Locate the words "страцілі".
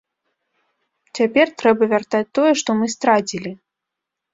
2.99-3.51